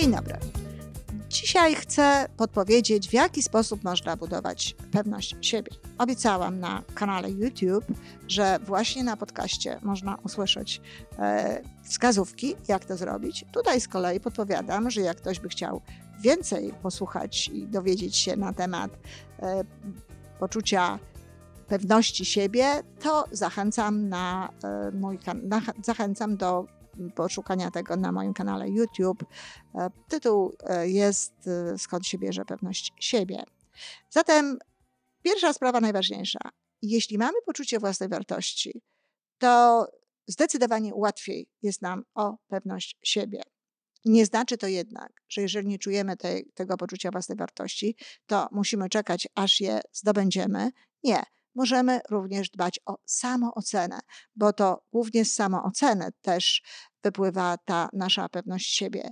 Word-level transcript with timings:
Dzień 0.00 0.12
dobry. 0.12 0.34
Dzisiaj 1.28 1.74
chcę 1.74 2.26
podpowiedzieć, 2.36 3.08
w 3.08 3.12
jaki 3.12 3.42
sposób 3.42 3.84
można 3.84 4.16
budować 4.16 4.76
pewność 4.92 5.36
siebie. 5.40 5.72
Obiecałam 5.98 6.60
na 6.60 6.82
kanale 6.94 7.30
YouTube, 7.30 7.84
że 8.28 8.58
właśnie 8.64 9.04
na 9.04 9.16
podcaście 9.16 9.78
można 9.82 10.18
usłyszeć 10.24 10.80
e, 11.18 11.62
wskazówki, 11.82 12.54
jak 12.68 12.84
to 12.84 12.96
zrobić. 12.96 13.44
Tutaj 13.52 13.80
z 13.80 13.88
kolei 13.88 14.20
podpowiadam, 14.20 14.90
że 14.90 15.00
jak 15.00 15.16
ktoś 15.16 15.40
by 15.40 15.48
chciał 15.48 15.80
więcej 16.20 16.72
posłuchać 16.82 17.48
i 17.48 17.66
dowiedzieć 17.66 18.16
się 18.16 18.36
na 18.36 18.52
temat 18.52 18.90
e, 19.40 19.64
poczucia 20.38 20.98
pewności 21.68 22.24
siebie, 22.24 22.82
to 23.00 23.24
zachęcam, 23.32 24.08
na, 24.08 24.52
e, 24.64 24.90
mój, 24.90 25.18
na, 25.42 25.60
zachęcam 25.82 26.36
do 26.36 26.77
poszukania 27.14 27.70
tego 27.70 27.96
na 27.96 28.12
moim 28.12 28.34
kanale 28.34 28.68
YouTube. 28.68 29.24
E, 29.74 29.90
tytuł 30.08 30.56
e, 30.60 30.88
jest 30.88 31.32
Skąd 31.76 32.06
się 32.06 32.18
bierze 32.18 32.44
pewność 32.44 32.92
siebie. 33.00 33.44
Zatem 34.10 34.58
pierwsza 35.22 35.52
sprawa 35.52 35.80
najważniejsza. 35.80 36.38
Jeśli 36.82 37.18
mamy 37.18 37.38
poczucie 37.46 37.78
własnej 37.78 38.08
wartości, 38.08 38.82
to 39.38 39.86
zdecydowanie 40.26 40.94
łatwiej 40.94 41.48
jest 41.62 41.82
nam 41.82 42.04
o 42.14 42.36
pewność 42.48 42.96
siebie. 43.02 43.42
Nie 44.04 44.26
znaczy 44.26 44.58
to 44.58 44.66
jednak, 44.66 45.12
że 45.28 45.42
jeżeli 45.42 45.68
nie 45.68 45.78
czujemy 45.78 46.16
tej, 46.16 46.50
tego 46.54 46.76
poczucia 46.76 47.10
własnej 47.10 47.38
wartości, 47.38 47.96
to 48.26 48.48
musimy 48.52 48.88
czekać, 48.88 49.28
aż 49.34 49.60
je 49.60 49.80
zdobędziemy. 49.92 50.70
Nie 51.04 51.22
możemy 51.54 52.00
również 52.10 52.50
dbać 52.50 52.80
o 52.86 52.98
samoocenę, 53.06 54.00
bo 54.36 54.52
to 54.52 54.82
głównie 54.92 55.24
z 55.24 55.34
samooceny 55.34 56.08
też 56.20 56.62
wypływa 57.02 57.56
ta 57.64 57.88
nasza 57.92 58.28
pewność 58.28 58.76
siebie. 58.76 59.10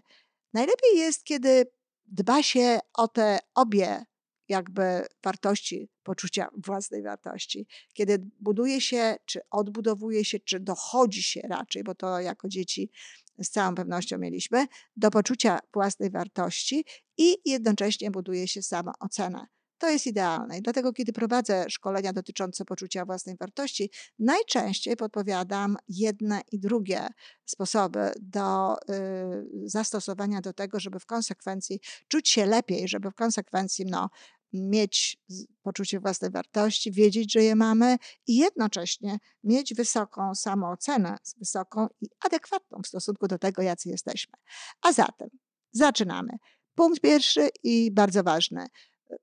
Najlepiej 0.52 0.98
jest, 0.98 1.24
kiedy 1.24 1.64
dba 2.06 2.42
się 2.42 2.78
o 2.94 3.08
te 3.08 3.38
obie 3.54 4.04
jakby 4.48 5.06
wartości, 5.24 5.90
poczucia 6.02 6.48
własnej 6.66 7.02
wartości. 7.02 7.66
Kiedy 7.92 8.30
buduje 8.40 8.80
się, 8.80 9.16
czy 9.24 9.40
odbudowuje 9.50 10.24
się, 10.24 10.40
czy 10.40 10.60
dochodzi 10.60 11.22
się 11.22 11.40
raczej, 11.40 11.84
bo 11.84 11.94
to 11.94 12.20
jako 12.20 12.48
dzieci 12.48 12.90
z 13.38 13.50
całą 13.50 13.74
pewnością 13.74 14.18
mieliśmy, 14.18 14.66
do 14.96 15.10
poczucia 15.10 15.58
własnej 15.74 16.10
wartości 16.10 16.84
i 17.16 17.36
jednocześnie 17.44 18.10
buduje 18.10 18.48
się 18.48 18.62
samoocenę. 18.62 19.46
To 19.78 19.90
jest 19.90 20.06
idealne. 20.06 20.58
I 20.58 20.62
dlatego, 20.62 20.92
kiedy 20.92 21.12
prowadzę 21.12 21.64
szkolenia 21.68 22.12
dotyczące 22.12 22.64
poczucia 22.64 23.04
własnej 23.04 23.36
wartości, 23.36 23.90
najczęściej 24.18 24.96
podpowiadam 24.96 25.76
jedne 25.88 26.40
i 26.52 26.60
drugie 26.60 27.08
sposoby 27.44 28.12
do 28.20 28.76
y, 28.76 28.78
zastosowania 29.64 30.40
do 30.40 30.52
tego, 30.52 30.80
żeby 30.80 31.00
w 31.00 31.06
konsekwencji 31.06 31.80
czuć 32.08 32.28
się 32.28 32.46
lepiej, 32.46 32.88
żeby 32.88 33.10
w 33.10 33.14
konsekwencji 33.14 33.86
no, 33.86 34.10
mieć 34.52 35.18
poczucie 35.62 36.00
własnej 36.00 36.30
wartości, 36.30 36.92
wiedzieć, 36.92 37.32
że 37.32 37.42
je 37.42 37.56
mamy 37.56 37.96
i 38.26 38.36
jednocześnie 38.36 39.18
mieć 39.44 39.74
wysoką 39.74 40.34
samoocenę, 40.34 41.16
wysoką 41.36 41.86
i 42.00 42.06
adekwatną 42.26 42.80
w 42.84 42.86
stosunku 42.86 43.28
do 43.28 43.38
tego, 43.38 43.62
jacy 43.62 43.88
jesteśmy. 43.88 44.34
A 44.82 44.92
zatem 44.92 45.28
zaczynamy. 45.72 46.32
Punkt 46.74 47.00
pierwszy 47.00 47.48
i 47.62 47.90
bardzo 47.92 48.22
ważny. 48.22 48.66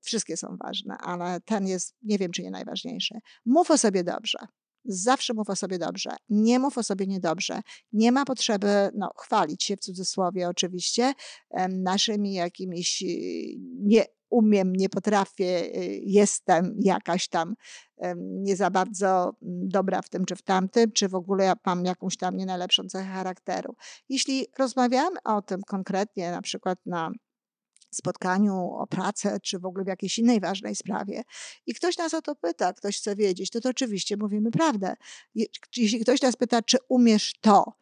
Wszystkie 0.00 0.36
są 0.36 0.56
ważne, 0.64 0.96
ale 0.98 1.40
ten 1.40 1.66
jest, 1.66 1.94
nie 2.02 2.18
wiem, 2.18 2.30
czy 2.30 2.42
nie 2.42 2.50
najważniejszy. 2.50 3.14
Mów 3.46 3.70
o 3.70 3.78
sobie 3.78 4.04
dobrze. 4.04 4.38
Zawsze 4.84 5.34
mów 5.34 5.50
o 5.50 5.56
sobie 5.56 5.78
dobrze. 5.78 6.16
Nie 6.28 6.58
mów 6.58 6.78
o 6.78 6.82
sobie 6.82 7.06
niedobrze. 7.06 7.60
Nie 7.92 8.12
ma 8.12 8.24
potrzeby 8.24 8.90
no, 8.94 9.10
chwalić 9.18 9.64
się 9.64 9.76
w 9.76 9.80
cudzysłowie 9.80 10.48
oczywiście 10.48 11.12
naszymi 11.68 12.34
jakimiś 12.34 13.02
y, 13.02 13.06
nie 13.80 14.04
umiem, 14.30 14.72
nie 14.72 14.88
potrafię, 14.88 15.64
y, 15.64 16.00
jestem 16.04 16.76
jakaś 16.80 17.28
tam 17.28 17.54
nie 18.16 18.56
za 18.56 18.70
bardzo 18.70 19.36
mm, 19.42 19.68
dobra 19.68 20.02
w 20.02 20.08
tym 20.08 20.24
czy 20.24 20.36
w 20.36 20.42
tamtym, 20.42 20.92
czy 20.92 21.08
w 21.08 21.14
ogóle 21.14 21.52
mam 21.66 21.84
jakąś 21.84 22.16
tam 22.16 22.36
nie 22.36 22.46
najlepszą 22.46 22.82
cechę 22.88 23.04
charakteru. 23.04 23.74
Jeśli 24.08 24.46
rozmawiamy 24.58 25.16
o 25.24 25.42
tym 25.42 25.62
konkretnie, 25.62 26.30
na 26.30 26.42
przykład 26.42 26.78
na 26.86 27.10
spotkaniu 27.96 28.54
o 28.54 28.86
pracę, 28.86 29.40
czy 29.40 29.58
w 29.58 29.64
ogóle 29.64 29.84
w 29.84 29.88
jakiejś 29.88 30.18
innej 30.18 30.40
ważnej 30.40 30.74
sprawie 30.74 31.22
i 31.66 31.74
ktoś 31.74 31.98
nas 31.98 32.14
o 32.14 32.22
to 32.22 32.34
pyta, 32.34 32.72
ktoś 32.72 32.98
chce 32.98 33.16
wiedzieć, 33.16 33.50
to, 33.50 33.60
to 33.60 33.68
oczywiście 33.68 34.16
mówimy 34.16 34.50
prawdę. 34.50 34.96
Jeśli 35.76 36.00
ktoś 36.00 36.22
nas 36.22 36.36
pyta, 36.36 36.62
czy 36.62 36.78
umiesz 36.88 37.34
to, 37.40 37.72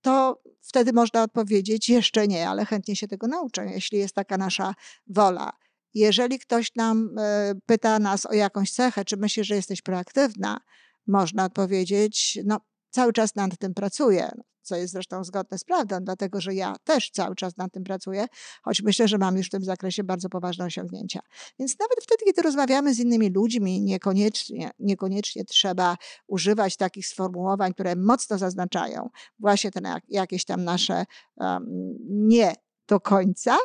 to 0.00 0.42
wtedy 0.60 0.92
można 0.92 1.22
odpowiedzieć 1.22 1.88
jeszcze 1.88 2.28
nie, 2.28 2.48
ale 2.48 2.64
chętnie 2.64 2.96
się 2.96 3.08
tego 3.08 3.26
nauczę, 3.26 3.66
jeśli 3.66 3.98
jest 3.98 4.14
taka 4.14 4.38
nasza 4.38 4.74
wola. 5.06 5.52
Jeżeli 5.94 6.38
ktoś 6.38 6.74
nam 6.74 7.18
e, 7.18 7.54
pyta 7.66 7.98
nas 7.98 8.26
o 8.26 8.32
jakąś 8.32 8.72
cechę, 8.72 9.04
czy 9.04 9.16
myśli, 9.16 9.44
że 9.44 9.54
jesteś 9.54 9.82
proaktywna, 9.82 10.60
można 11.06 11.44
odpowiedzieć, 11.44 12.38
no 12.44 12.60
cały 12.90 13.12
czas 13.12 13.34
nad 13.34 13.58
tym 13.58 13.74
pracuję 13.74 14.30
co 14.68 14.76
jest 14.76 14.92
zresztą 14.92 15.24
zgodne 15.24 15.58
z 15.58 15.64
prawdą, 15.64 15.96
dlatego 16.00 16.40
że 16.40 16.54
ja 16.54 16.76
też 16.84 17.10
cały 17.10 17.34
czas 17.34 17.56
nad 17.56 17.72
tym 17.72 17.84
pracuję, 17.84 18.26
choć 18.62 18.82
myślę, 18.82 19.08
że 19.08 19.18
mam 19.18 19.36
już 19.36 19.46
w 19.46 19.50
tym 19.50 19.64
zakresie 19.64 20.04
bardzo 20.04 20.28
poważne 20.28 20.64
osiągnięcia. 20.64 21.20
Więc 21.58 21.76
nawet 21.80 21.98
wtedy, 22.02 22.24
kiedy 22.24 22.42
rozmawiamy 22.42 22.94
z 22.94 22.98
innymi 22.98 23.30
ludźmi, 23.30 23.82
niekoniecznie, 23.82 24.70
niekoniecznie 24.78 25.44
trzeba 25.44 25.96
używać 26.26 26.76
takich 26.76 27.06
sformułowań, 27.06 27.74
które 27.74 27.96
mocno 27.96 28.38
zaznaczają 28.38 29.08
właśnie 29.38 29.70
te 29.70 29.80
jakieś 30.08 30.44
tam 30.44 30.64
nasze 30.64 31.04
um, 31.36 31.94
nie 32.08 32.54
do 32.88 33.00
końca, 33.00 33.58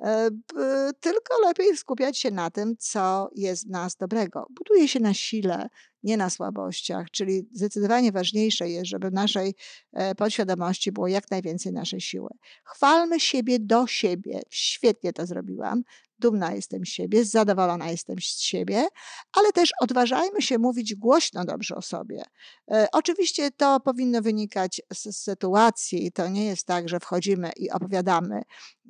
e, 0.00 0.30
tylko 1.00 1.40
lepiej 1.46 1.76
skupiać 1.76 2.18
się 2.18 2.30
na 2.30 2.50
tym, 2.50 2.76
co 2.78 3.30
jest 3.34 3.66
w 3.66 3.70
nas 3.70 3.96
dobrego. 3.96 4.46
Buduje 4.50 4.88
się 4.88 5.00
na 5.00 5.14
sile, 5.14 5.68
nie 6.02 6.16
na 6.16 6.30
słabościach, 6.30 7.10
czyli 7.10 7.48
zdecydowanie 7.52 8.12
ważniejsze 8.12 8.68
jest, 8.68 8.86
żeby 8.86 9.10
w 9.10 9.12
naszej 9.12 9.54
e, 9.92 10.14
podświadomości 10.14 10.92
było 10.92 11.08
jak 11.08 11.30
najwięcej 11.30 11.72
naszej 11.72 12.00
siły. 12.00 12.30
Chwalmy 12.64 13.20
siebie 13.20 13.58
do 13.58 13.86
siebie. 13.86 14.40
Świetnie 14.50 15.12
to 15.12 15.26
zrobiłam 15.26 15.82
dumna 16.18 16.52
jestem 16.52 16.86
z 16.86 16.88
siebie, 16.88 17.24
zadowolona 17.24 17.90
jestem 17.90 18.16
z 18.20 18.40
siebie, 18.40 18.86
ale 19.32 19.52
też 19.52 19.70
odważajmy 19.80 20.42
się 20.42 20.58
mówić 20.58 20.94
głośno 20.94 21.44
dobrze 21.44 21.74
o 21.76 21.82
sobie. 21.82 22.22
E, 22.70 22.88
oczywiście 22.92 23.50
to 23.50 23.80
powinno 23.80 24.22
wynikać 24.22 24.82
z 24.92 25.16
sytuacji. 25.16 26.12
To 26.12 26.28
nie 26.28 26.44
jest 26.44 26.66
tak, 26.66 26.88
że 26.88 27.00
wchodzimy 27.00 27.50
i 27.56 27.70
opowiadamy 27.70 28.42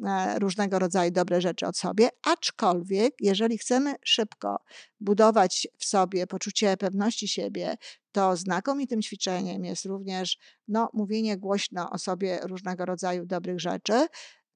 e, 0.07 0.39
różnego 0.39 0.79
rodzaju 0.79 1.11
dobre 1.11 1.41
rzeczy 1.41 1.67
o 1.67 1.73
sobie, 1.73 2.09
aczkolwiek 2.27 3.15
jeżeli 3.21 3.59
chcemy 3.59 3.95
szybko 4.05 4.57
budować 5.01 5.69
w 5.79 5.85
sobie 5.85 6.27
poczucie 6.27 6.77
pewności 6.77 7.29
siebie, 7.29 7.77
to 8.13 8.37
znakomitym 8.37 9.03
ćwiczeniem 9.03 9.65
jest 9.65 9.85
również 9.85 10.39
no, 10.69 10.89
mówienie 10.93 11.37
głośno 11.37 11.91
o 11.91 11.99
sobie 11.99 12.41
różnego 12.43 12.85
rodzaju 12.85 13.27
dobrych 13.27 13.61
rzeczy, 13.61 14.07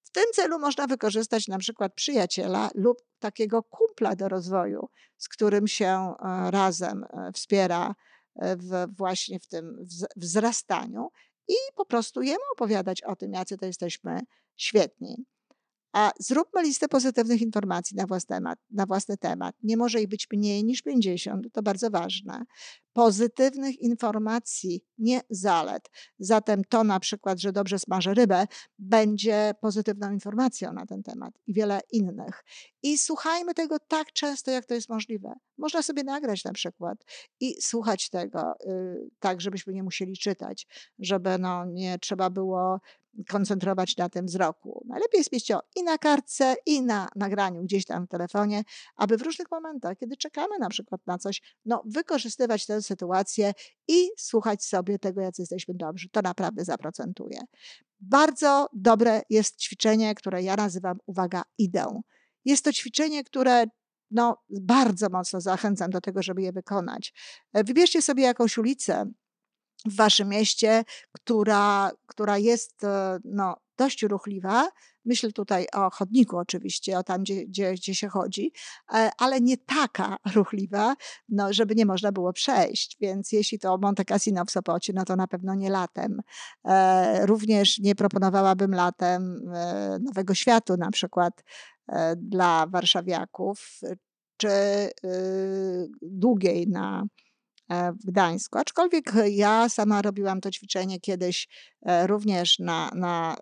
w 0.04 0.10
tym 0.14 0.24
celu 0.34 0.58
można 0.58 0.86
wykorzystać 0.86 1.48
na 1.48 1.58
przykład 1.58 1.94
przyjaciela 1.94 2.70
lub 2.74 2.98
takiego 3.18 3.62
kumpla 3.62 4.16
do 4.16 4.28
rozwoju, 4.28 4.88
z 5.18 5.28
którym 5.28 5.66
się 5.66 5.86
e, 5.86 6.14
razem 6.50 7.04
e, 7.04 7.32
wspiera 7.32 7.94
e, 8.36 8.56
w, 8.56 8.86
właśnie 8.96 9.40
w 9.40 9.46
tym 9.46 9.86
wzrastaniu 10.16 11.08
i 11.48 11.54
po 11.74 11.86
prostu 11.86 12.22
jemu 12.22 12.44
opowiadać 12.52 13.02
o 13.02 13.16
tym, 13.16 13.32
jacy 13.32 13.56
to 13.56 13.66
jesteśmy 13.66 14.20
świetni. 14.56 15.24
A 15.92 16.12
zróbmy 16.18 16.62
listę 16.62 16.88
pozytywnych 16.88 17.42
informacji 17.42 17.96
na 17.96 18.06
własny, 18.06 18.36
temat, 18.36 18.58
na 18.70 18.86
własny 18.86 19.16
temat. 19.16 19.56
Nie 19.62 19.76
może 19.76 20.00
ich 20.00 20.08
być 20.08 20.26
mniej 20.32 20.64
niż 20.64 20.82
50, 20.82 21.46
to 21.52 21.62
bardzo 21.62 21.90
ważne. 21.90 22.44
Pozytywnych 22.92 23.80
informacji, 23.80 24.84
nie 24.98 25.20
zalet. 25.30 25.90
Zatem 26.18 26.64
to 26.64 26.84
na 26.84 27.00
przykład, 27.00 27.40
że 27.40 27.52
dobrze 27.52 27.78
smażę 27.78 28.14
rybę, 28.14 28.46
będzie 28.78 29.52
pozytywną 29.60 30.12
informacją 30.12 30.72
na 30.72 30.86
ten 30.86 31.02
temat 31.02 31.34
i 31.46 31.54
wiele 31.54 31.80
innych. 31.92 32.44
I 32.82 32.98
słuchajmy 32.98 33.54
tego 33.54 33.78
tak 33.78 34.12
często, 34.12 34.50
jak 34.50 34.66
to 34.66 34.74
jest 34.74 34.88
możliwe. 34.88 35.32
Można 35.58 35.82
sobie 35.82 36.04
nagrać 36.04 36.44
na 36.44 36.52
przykład 36.52 36.98
i 37.40 37.62
słuchać 37.62 38.10
tego, 38.10 38.54
yy, 38.66 39.10
tak 39.18 39.40
żebyśmy 39.40 39.72
nie 39.72 39.82
musieli 39.82 40.16
czytać, 40.18 40.66
żeby 40.98 41.38
no, 41.38 41.64
nie 41.64 41.98
trzeba 41.98 42.30
było 42.30 42.80
koncentrować 43.28 43.96
na 43.96 44.08
tym 44.08 44.26
wzroku. 44.26 44.84
Najlepiej 44.88 45.18
jest 45.18 45.32
mieć 45.32 45.46
to 45.46 45.60
i 45.76 45.82
na 45.82 45.98
kartce, 45.98 46.54
i 46.66 46.82
na 46.82 47.08
nagraniu 47.16 47.62
gdzieś 47.62 47.84
tam 47.84 48.06
w 48.06 48.08
telefonie, 48.08 48.62
aby 48.96 49.16
w 49.16 49.22
różnych 49.22 49.50
momentach, 49.50 49.98
kiedy 49.98 50.16
czekamy 50.16 50.58
na 50.60 50.68
przykład 50.68 51.00
na 51.06 51.18
coś, 51.18 51.42
no, 51.64 51.82
wykorzystywać 51.86 52.66
tę 52.66 52.82
sytuację 52.82 53.52
i 53.88 54.08
słuchać 54.18 54.64
sobie 54.64 54.98
tego, 54.98 55.20
jak 55.20 55.38
jesteśmy 55.38 55.74
dobrzy. 55.74 56.08
To 56.08 56.22
naprawdę 56.22 56.64
zaprocentuje. 56.64 57.40
Bardzo 58.00 58.68
dobre 58.72 59.22
jest 59.30 59.60
ćwiczenie, 59.60 60.14
które 60.14 60.42
ja 60.42 60.56
nazywam, 60.56 60.98
uwaga, 61.06 61.42
idę. 61.58 62.00
Jest 62.44 62.64
to 62.64 62.72
ćwiczenie, 62.72 63.24
które 63.24 63.64
no, 64.10 64.36
bardzo 64.50 65.08
mocno 65.08 65.40
zachęcam 65.40 65.90
do 65.90 66.00
tego, 66.00 66.22
żeby 66.22 66.42
je 66.42 66.52
wykonać. 66.52 67.12
Wybierzcie 67.54 68.02
sobie 68.02 68.22
jakąś 68.22 68.58
ulicę, 68.58 69.12
w 69.86 69.96
waszym 69.96 70.28
mieście, 70.28 70.84
która, 71.12 71.90
która 72.06 72.38
jest 72.38 72.84
e, 72.84 73.18
no, 73.24 73.56
dość 73.76 74.02
ruchliwa, 74.02 74.68
Myślę 75.04 75.32
tutaj 75.32 75.66
o 75.72 75.90
chodniku 75.90 76.38
oczywiście, 76.38 76.98
o 76.98 77.02
tam, 77.02 77.22
gdzie, 77.22 77.46
gdzie, 77.46 77.74
gdzie 77.74 77.94
się 77.94 78.08
chodzi, 78.08 78.52
e, 78.94 79.10
ale 79.18 79.40
nie 79.40 79.56
taka 79.56 80.16
ruchliwa, 80.34 80.96
no, 81.28 81.52
żeby 81.52 81.74
nie 81.74 81.86
można 81.86 82.12
było 82.12 82.32
przejść. 82.32 82.96
Więc 83.00 83.32
jeśli 83.32 83.58
to 83.58 83.78
Monte 83.78 84.04
Cassino 84.04 84.44
w 84.44 84.50
Sopocie, 84.50 84.92
no 84.92 85.04
to 85.04 85.16
na 85.16 85.26
pewno 85.26 85.54
nie 85.54 85.70
latem. 85.70 86.20
E, 86.64 87.26
również 87.26 87.78
nie 87.78 87.94
proponowałabym 87.94 88.74
latem 88.74 89.52
Nowego 90.00 90.34
Światu 90.34 90.76
na 90.76 90.90
przykład 90.90 91.44
dla 92.16 92.66
warszawiaków, 92.66 93.80
czy 94.36 94.48
długiej 96.02 96.68
na 96.68 97.04
w 97.72 98.06
Gdańsku. 98.06 98.58
Aczkolwiek 98.58 99.12
ja 99.30 99.68
sama 99.68 100.02
robiłam 100.02 100.40
to 100.40 100.50
ćwiczenie 100.50 101.00
kiedyś 101.00 101.48
e, 101.82 102.06
również 102.06 102.58
na, 102.58 102.90
na, 102.94 103.36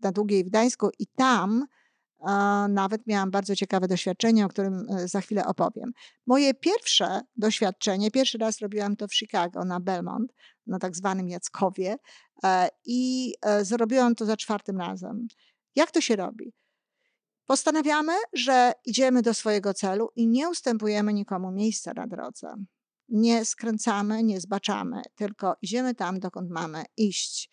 na 0.00 0.12
Długiej 0.12 0.44
w 0.44 0.48
Gdańsku 0.48 0.90
i 0.98 1.06
tam 1.06 1.66
nawet 2.68 3.06
miałam 3.06 3.30
bardzo 3.30 3.56
ciekawe 3.56 3.88
doświadczenie, 3.88 4.44
o 4.44 4.48
którym 4.48 4.86
e, 4.90 5.08
za 5.08 5.20
chwilę 5.20 5.46
opowiem. 5.46 5.92
Moje 6.26 6.54
pierwsze 6.54 7.20
doświadczenie, 7.36 8.10
pierwszy 8.10 8.38
raz 8.38 8.60
robiłam 8.60 8.96
to 8.96 9.08
w 9.08 9.14
Chicago 9.14 9.64
na 9.64 9.80
Belmont, 9.80 10.32
na 10.66 10.78
tak 10.78 10.96
zwanym 10.96 11.28
Jackowie 11.28 11.96
i 12.84 13.34
zrobiłam 13.62 14.14
to 14.14 14.24
za 14.24 14.36
czwartym 14.36 14.78
razem. 14.78 15.28
Jak 15.74 15.90
to 15.90 16.00
się 16.00 16.16
robi? 16.16 16.52
Postanawiamy, 17.46 18.12
że 18.32 18.72
idziemy 18.84 19.22
do 19.22 19.34
swojego 19.34 19.74
celu 19.74 20.08
i 20.16 20.28
nie 20.28 20.48
ustępujemy 20.48 21.12
nikomu 21.12 21.50
miejsca 21.50 21.92
na 21.96 22.06
drodze 22.06 22.54
nie 23.08 23.44
skręcamy, 23.44 24.22
nie 24.22 24.40
zbaczamy, 24.40 25.02
tylko 25.14 25.56
idziemy 25.62 25.94
tam, 25.94 26.20
dokąd 26.20 26.50
mamy 26.50 26.84
iść. 26.96 27.50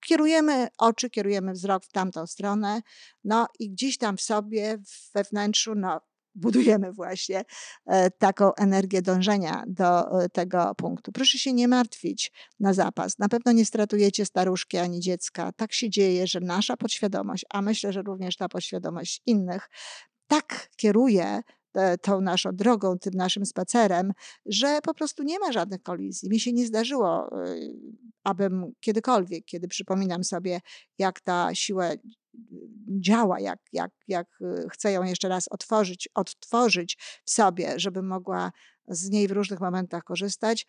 Kierujemy 0.00 0.68
oczy, 0.78 1.10
kierujemy 1.10 1.52
wzrok 1.52 1.84
w 1.84 1.92
tamtą 1.92 2.26
stronę, 2.26 2.82
no 3.24 3.46
i 3.58 3.70
gdzieś 3.70 3.98
tam 3.98 4.16
w 4.16 4.20
sobie, 4.20 4.78
we 5.14 5.24
wnętrzu, 5.24 5.74
no, 5.74 6.00
budujemy 6.36 6.92
właśnie 6.92 7.44
e, 7.86 8.10
taką 8.10 8.54
energię 8.54 9.02
dążenia 9.02 9.64
do 9.66 10.20
e, 10.22 10.28
tego 10.28 10.74
punktu. 10.74 11.12
Proszę 11.12 11.38
się 11.38 11.52
nie 11.52 11.68
martwić 11.68 12.32
na 12.60 12.72
zapas. 12.72 13.18
Na 13.18 13.28
pewno 13.28 13.52
nie 13.52 13.64
stratujecie 13.64 14.26
staruszki 14.26 14.78
ani 14.78 15.00
dziecka. 15.00 15.52
Tak 15.52 15.72
się 15.72 15.90
dzieje, 15.90 16.26
że 16.26 16.40
nasza 16.40 16.76
podświadomość, 16.76 17.44
a 17.50 17.62
myślę, 17.62 17.92
że 17.92 18.02
również 18.02 18.36
ta 18.36 18.48
podświadomość 18.48 19.22
innych, 19.26 19.70
tak 20.26 20.68
kieruje 20.76 21.40
tą 22.02 22.20
naszą 22.20 22.50
drogą, 22.52 22.98
tym 22.98 23.14
naszym 23.14 23.46
spacerem, 23.46 24.12
że 24.46 24.80
po 24.82 24.94
prostu 24.94 25.22
nie 25.22 25.38
ma 25.38 25.52
żadnych 25.52 25.82
kolizji. 25.82 26.30
Mi 26.30 26.40
się 26.40 26.52
nie 26.52 26.66
zdarzyło, 26.66 27.28
e, 27.44 27.56
abym 28.24 28.72
kiedykolwiek, 28.80 29.44
kiedy 29.44 29.68
przypominam 29.68 30.24
sobie, 30.24 30.60
jak 30.98 31.20
ta 31.20 31.54
siła 31.54 31.90
działa, 33.00 33.40
jak, 33.40 33.58
jak, 33.72 33.90
jak 34.08 34.26
e, 34.40 34.68
chcę 34.68 34.92
ją 34.92 35.02
jeszcze 35.02 35.28
raz 35.28 35.48
otworzyć, 35.50 36.08
odtworzyć 36.14 36.98
w 37.24 37.30
sobie, 37.30 37.74
żeby 37.76 38.02
mogła 38.02 38.52
z 38.88 39.10
niej 39.10 39.28
w 39.28 39.32
różnych 39.32 39.60
momentach 39.60 40.04
korzystać. 40.04 40.66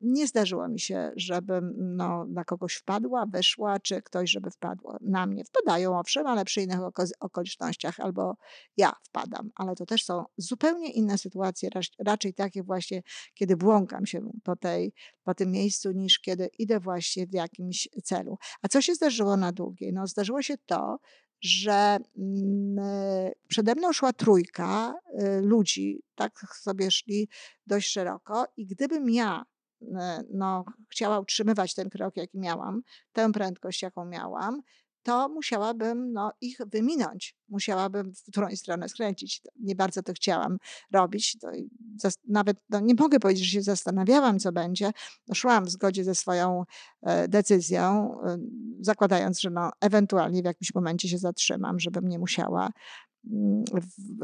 Nie 0.00 0.26
zdarzyło 0.26 0.68
mi 0.68 0.80
się, 0.80 1.12
żebym 1.16 1.74
no, 1.76 2.24
na 2.24 2.44
kogoś 2.44 2.74
wpadła, 2.74 3.26
wyszła, 3.26 3.80
czy 3.80 4.02
ktoś, 4.02 4.30
żeby 4.30 4.50
wpadło 4.50 4.96
na 5.00 5.26
mnie. 5.26 5.44
Wpadają 5.44 5.98
owszem, 5.98 6.26
ale 6.26 6.44
przy 6.44 6.62
innych 6.62 6.80
okolicznościach, 7.20 8.00
albo 8.00 8.36
ja 8.76 8.92
wpadam, 9.02 9.50
ale 9.54 9.74
to 9.74 9.86
też 9.86 10.04
są 10.04 10.24
zupełnie 10.36 10.92
inne 10.92 11.18
sytuacje, 11.18 11.70
raczej 11.98 12.34
takie 12.34 12.62
właśnie, 12.62 13.02
kiedy 13.34 13.56
błąkam 13.56 14.06
się 14.06 14.30
po, 14.44 14.56
tej, 14.56 14.92
po 15.24 15.34
tym 15.34 15.50
miejscu, 15.50 15.92
niż 15.92 16.18
kiedy 16.18 16.48
idę 16.58 16.80
właśnie 16.80 17.26
w 17.26 17.32
jakimś 17.32 17.88
celu. 18.04 18.38
A 18.62 18.68
co 18.68 18.82
się 18.82 18.94
zdarzyło 18.94 19.36
na 19.36 19.52
długiej? 19.52 19.92
No, 19.92 20.06
zdarzyło 20.06 20.42
się 20.42 20.54
to, 20.66 20.98
że 21.46 21.98
mm, 22.18 22.78
e, 22.78 23.32
przede 23.48 23.74
mną 23.74 23.92
szła 23.92 24.12
trójka 24.12 24.94
e, 25.14 25.40
ludzi, 25.40 26.02
tak 26.14 26.40
sobie 26.54 26.90
szli 26.90 27.28
dość 27.66 27.92
szeroko 27.92 28.44
i 28.56 28.66
gdybym 28.66 29.10
ja 29.10 29.44
e, 29.82 30.22
no, 30.34 30.64
chciała 30.90 31.20
utrzymywać 31.20 31.74
ten 31.74 31.90
krok, 31.90 32.16
jaki 32.16 32.38
miałam, 32.38 32.82
tę 33.12 33.32
prędkość, 33.32 33.82
jaką 33.82 34.04
miałam, 34.04 34.62
to 35.02 35.28
musiałabym 35.28 36.12
no, 36.12 36.32
ich 36.40 36.58
wyminąć. 36.66 37.36
Musiałabym 37.48 38.14
w 38.14 38.22
którąś 38.22 38.58
stronę 38.58 38.88
skręcić. 38.88 39.42
Nie 39.60 39.74
bardzo 39.74 40.02
to 40.02 40.12
chciałam 40.12 40.58
robić. 40.92 41.36
To 41.38 42.08
nawet 42.28 42.56
no, 42.70 42.80
nie 42.80 42.94
mogę 42.94 43.20
powiedzieć, 43.20 43.44
że 43.44 43.50
się 43.50 43.62
zastanawiałam, 43.62 44.38
co 44.38 44.52
będzie. 44.52 44.90
No, 45.28 45.34
szłam 45.34 45.64
w 45.64 45.70
zgodzie 45.70 46.04
ze 46.04 46.14
swoją 46.14 46.64
e, 47.02 47.28
decyzją, 47.28 48.14
e, 48.24 48.38
zakładając, 48.80 49.40
że 49.40 49.50
no, 49.50 49.70
ewentualnie 49.80 50.42
w 50.42 50.44
jakimś 50.44 50.74
momencie 50.74 51.08
się 51.08 51.18
zatrzymam, 51.18 51.80
żebym 51.80 52.08
nie 52.08 52.18
musiała 52.18 52.70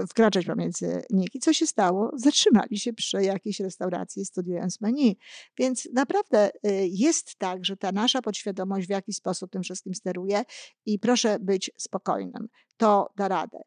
wkraczać 0.08 0.46
pomiędzy 0.46 1.02
nich. 1.10 1.34
I 1.34 1.38
co 1.38 1.52
się 1.52 1.66
stało? 1.66 2.10
Zatrzymali 2.14 2.78
się 2.78 2.92
przy 2.92 3.22
jakiejś 3.22 3.60
restauracji, 3.60 4.24
studiując 4.24 4.80
menu. 4.80 5.18
Więc 5.58 5.88
naprawdę 5.92 6.50
y, 6.50 6.88
jest 6.90 7.36
tak, 7.38 7.64
że 7.64 7.76
ta 7.76 7.92
nasza 7.92 8.22
podświadomość 8.22 8.86
w 8.86 8.90
jakiś 8.90 9.16
sposób 9.16 9.50
tym 9.50 9.62
wszystkim 9.62 9.94
steruje 9.94 10.42
i 10.86 10.98
proszę 10.98 11.38
być 11.40 11.70
spokojnym. 11.78 12.48
To 12.82 13.12
da 13.16 13.28
radę. 13.28 13.58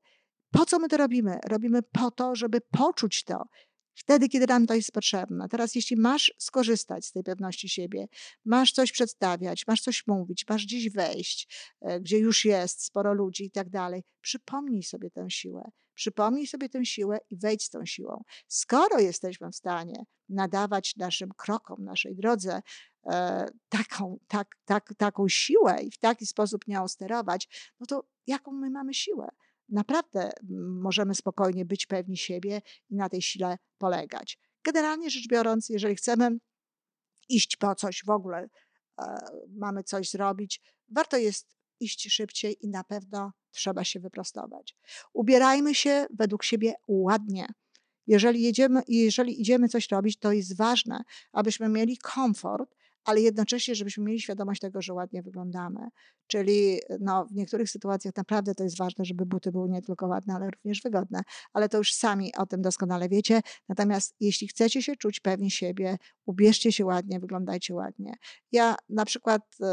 Po 0.51 0.65
co 0.65 0.79
my 0.79 0.87
to 0.87 0.97
robimy? 0.97 1.39
Robimy 1.49 1.83
po 1.83 2.11
to, 2.11 2.35
żeby 2.35 2.61
poczuć 2.61 3.23
to, 3.23 3.43
wtedy, 3.93 4.29
kiedy 4.29 4.47
nam 4.47 4.67
to 4.67 4.73
jest 4.73 4.91
potrzebne. 4.91 5.49
Teraz, 5.49 5.75
jeśli 5.75 5.97
masz 5.97 6.33
skorzystać 6.37 7.05
z 7.05 7.11
tej 7.11 7.23
pewności 7.23 7.69
siebie, 7.69 8.07
masz 8.45 8.71
coś 8.71 8.91
przedstawiać, 8.91 9.67
masz 9.67 9.81
coś 9.81 10.07
mówić, 10.07 10.45
masz 10.49 10.65
gdzieś 10.65 10.89
wejść, 10.89 11.47
e, 11.81 11.99
gdzie 11.99 12.17
już 12.17 12.45
jest 12.45 12.83
sporo 12.83 13.13
ludzi 13.13 13.45
i 13.45 13.51
tak 13.51 13.69
dalej, 13.69 14.03
przypomnij 14.21 14.83
sobie 14.83 15.09
tę 15.11 15.25
siłę. 15.29 15.71
Przypomnij 15.93 16.47
sobie 16.47 16.69
tę 16.69 16.85
siłę 16.85 17.17
i 17.29 17.37
wejdź 17.37 17.63
z 17.63 17.69
tą 17.69 17.85
siłą. 17.85 18.23
Skoro 18.47 18.99
jesteśmy 18.99 19.51
w 19.51 19.55
stanie 19.55 20.05
nadawać 20.29 20.95
naszym 20.95 21.29
krokom, 21.37 21.83
naszej 21.83 22.15
drodze 22.15 22.61
e, 23.05 23.47
taką, 23.69 24.17
tak, 24.27 24.47
tak, 24.65 24.93
taką 24.97 25.29
siłę 25.29 25.83
i 25.83 25.91
w 25.91 25.97
taki 25.97 26.25
sposób 26.25 26.67
nią 26.67 26.87
sterować, 26.87 27.47
no 27.79 27.85
to 27.85 28.14
jaką 28.27 28.51
my 28.51 28.69
mamy 28.69 28.93
siłę? 28.93 29.29
naprawdę 29.69 30.31
możemy 30.79 31.15
spokojnie 31.15 31.65
być 31.65 31.85
pewni 31.85 32.17
siebie 32.17 32.61
i 32.89 32.95
na 32.95 33.09
tej 33.09 33.21
sile 33.21 33.57
polegać. 33.77 34.39
Generalnie 34.63 35.09
rzecz 35.09 35.27
biorąc, 35.27 35.69
jeżeli 35.69 35.95
chcemy 35.95 36.37
iść 37.29 37.57
po 37.57 37.75
coś 37.75 38.03
w 38.05 38.09
ogóle, 38.09 38.49
e, 39.01 39.17
mamy 39.49 39.83
coś 39.83 40.09
zrobić, 40.09 40.61
warto 40.89 41.17
jest 41.17 41.55
iść 41.79 42.13
szybciej 42.13 42.65
i 42.65 42.69
na 42.69 42.83
pewno 42.83 43.31
trzeba 43.51 43.83
się 43.83 43.99
wyprostować. 43.99 44.77
Ubierajmy 45.13 45.75
się 45.75 46.07
według 46.09 46.43
siebie 46.43 46.73
ładnie. 46.87 47.47
Jeżeli, 48.07 48.41
jedziemy, 48.41 48.81
jeżeli 48.87 49.41
idziemy 49.41 49.69
coś 49.69 49.89
robić, 49.89 50.19
to 50.19 50.31
jest 50.31 50.57
ważne, 50.57 51.03
abyśmy 51.31 51.69
mieli 51.69 51.97
komfort, 51.97 52.75
ale 53.05 53.21
jednocześnie, 53.21 53.75
żebyśmy 53.75 54.03
mieli 54.03 54.19
świadomość 54.19 54.61
tego, 54.61 54.81
że 54.81 54.93
ładnie 54.93 55.21
wyglądamy. 55.23 55.79
Czyli 56.27 56.79
no, 56.99 57.25
w 57.25 57.35
niektórych 57.35 57.69
sytuacjach 57.69 58.15
naprawdę 58.15 58.55
to 58.55 58.63
jest 58.63 58.77
ważne, 58.77 59.05
żeby 59.05 59.25
buty 59.25 59.51
były 59.51 59.69
nie 59.69 59.81
tylko 59.81 60.07
ładne, 60.07 60.33
ale 60.33 60.49
również 60.51 60.81
wygodne. 60.81 61.21
Ale 61.53 61.69
to 61.69 61.77
już 61.77 61.93
sami 61.93 62.35
o 62.37 62.45
tym 62.45 62.61
doskonale 62.61 63.09
wiecie. 63.09 63.41
Natomiast 63.69 64.15
jeśli 64.19 64.47
chcecie 64.47 64.81
się 64.81 64.95
czuć 64.95 65.19
pewni 65.19 65.51
siebie, 65.51 65.97
ubierzcie 66.25 66.71
się 66.71 66.85
ładnie, 66.85 67.19
wyglądajcie 67.19 67.73
ładnie. 67.73 68.13
Ja 68.51 68.75
na 68.89 69.05
przykład 69.05 69.41
y, 69.61 69.65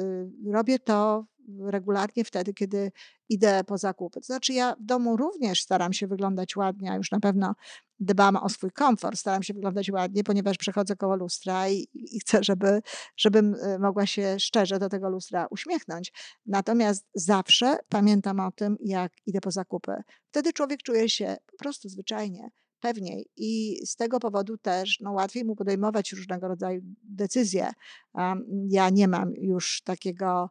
y, 0.00 0.52
robię 0.52 0.78
to 0.78 1.24
regularnie 1.60 2.24
wtedy, 2.24 2.54
kiedy 2.54 2.92
idę 3.28 3.64
po 3.64 3.78
zakupy. 3.78 4.20
To 4.20 4.26
znaczy, 4.26 4.52
ja 4.52 4.74
w 4.80 4.82
domu 4.84 5.16
również 5.16 5.62
staram 5.62 5.92
się 5.92 6.06
wyglądać 6.06 6.56
ładnie, 6.56 6.92
a 6.92 6.96
już 6.96 7.10
na 7.10 7.20
pewno 7.20 7.54
dbam 8.00 8.36
o 8.36 8.48
swój 8.48 8.70
komfort, 8.70 9.18
staram 9.18 9.42
się 9.42 9.54
wyglądać 9.54 9.90
ładnie, 9.90 10.24
ponieważ 10.24 10.58
przechodzę 10.58 10.96
koło 10.96 11.16
lustra 11.16 11.68
i, 11.68 11.88
i 11.94 12.20
chcę, 12.20 12.44
żeby, 12.44 12.80
żebym 13.16 13.54
y, 13.54 13.78
mogła 13.78 14.06
się 14.06 14.36
szczerze 14.40 14.78
do 14.78 14.88
tego 14.88 15.10
lustra 15.10 15.46
uśmiechnąć. 15.50 16.12
Natomiast 16.46 17.06
zawsze 17.14 17.78
pamiętam 17.88 18.40
o 18.40 18.52
tym, 18.52 18.76
jak 18.80 19.12
idę 19.26 19.40
po 19.40 19.50
zakupy. 19.50 19.92
Wtedy 20.30 20.52
człowiek 20.52 20.82
czuje 20.82 21.08
się 21.08 21.36
po 21.50 21.56
prostu 21.56 21.88
zwyczajnie 21.88 22.50
pewniej 22.82 23.30
i 23.36 23.80
z 23.86 23.96
tego 23.96 24.20
powodu 24.20 24.58
też 24.58 25.00
no, 25.00 25.12
łatwiej 25.12 25.44
mu 25.44 25.56
podejmować 25.56 26.12
różnego 26.12 26.48
rodzaju 26.48 26.80
decyzje. 27.02 27.70
Ja 28.68 28.90
nie 28.90 29.08
mam 29.08 29.32
już 29.34 29.82
takiego 29.84 30.50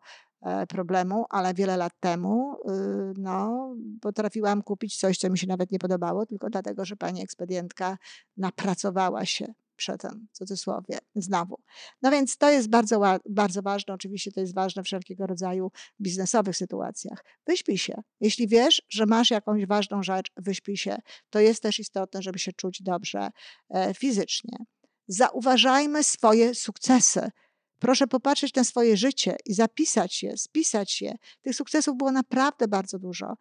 problemu, 0.69 1.25
ale 1.29 1.53
wiele 1.53 1.77
lat 1.77 1.93
temu 1.99 2.55
y, 2.69 3.13
no, 3.17 3.69
potrafiłam 4.01 4.63
kupić 4.63 4.99
coś, 4.99 5.17
co 5.17 5.29
mi 5.29 5.37
się 5.37 5.47
nawet 5.47 5.71
nie 5.71 5.79
podobało, 5.79 6.25
tylko 6.25 6.49
dlatego, 6.49 6.85
że 6.85 6.95
pani 6.95 7.23
ekspedientka 7.23 7.97
napracowała 8.37 9.25
się 9.25 9.53
przy 9.75 9.97
tym, 9.97 10.27
w 10.33 10.37
cudzysłowie, 10.37 10.97
znowu. 11.15 11.59
No 12.01 12.11
więc 12.11 12.37
to 12.37 12.49
jest 12.49 12.69
bardzo, 12.69 13.19
bardzo 13.29 13.61
ważne, 13.61 13.93
oczywiście 13.93 14.31
to 14.31 14.39
jest 14.39 14.55
ważne 14.55 14.83
w 14.83 14.85
wszelkiego 14.85 15.27
rodzaju 15.27 15.71
biznesowych 16.01 16.57
sytuacjach. 16.57 17.25
Wyśpij 17.47 17.77
się. 17.77 17.93
Jeśli 18.19 18.47
wiesz, 18.47 18.81
że 18.89 19.05
masz 19.05 19.31
jakąś 19.31 19.65
ważną 19.65 20.03
rzecz, 20.03 20.31
wyśpij 20.37 20.77
się. 20.77 20.97
To 21.29 21.39
jest 21.39 21.63
też 21.63 21.79
istotne, 21.79 22.21
żeby 22.21 22.39
się 22.39 22.51
czuć 22.53 22.81
dobrze 22.81 23.29
e, 23.69 23.93
fizycznie. 23.93 24.57
Zauważajmy 25.07 26.03
swoje 26.03 26.55
sukcesy 26.55 27.31
Proszę 27.81 28.07
popatrzeć 28.07 28.55
na 28.55 28.63
swoje 28.63 28.97
życie 28.97 29.35
i 29.45 29.53
zapisać 29.53 30.23
je, 30.23 30.37
spisać 30.37 31.01
je. 31.01 31.15
Tych 31.41 31.55
sukcesów 31.55 31.97
było 31.97 32.11
naprawdę 32.11 32.67
bardzo 32.67 32.99
dużo. 32.99 33.35